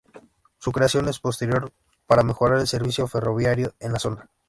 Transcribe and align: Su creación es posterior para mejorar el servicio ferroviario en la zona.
Su 0.57 0.71
creación 0.71 1.07
es 1.09 1.19
posterior 1.19 1.71
para 2.07 2.23
mejorar 2.23 2.57
el 2.59 2.65
servicio 2.65 3.05
ferroviario 3.07 3.75
en 3.79 3.93
la 3.93 3.99
zona. 3.99 4.31